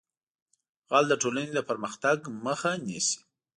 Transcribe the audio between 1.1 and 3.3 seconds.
ټولنې د پرمختګ مخه نیسي